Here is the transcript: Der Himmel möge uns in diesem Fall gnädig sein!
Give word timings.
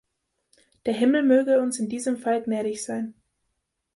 Der 0.87 0.95
Himmel 0.95 1.21
möge 1.21 1.59
uns 1.61 1.77
in 1.77 1.87
diesem 1.87 2.17
Fall 2.17 2.41
gnädig 2.41 2.83
sein! 2.83 3.13